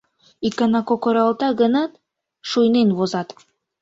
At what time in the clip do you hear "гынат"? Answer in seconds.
1.61-1.91